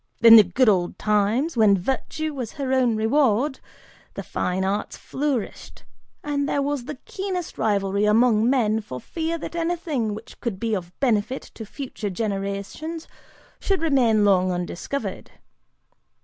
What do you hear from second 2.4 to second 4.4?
her own reward, the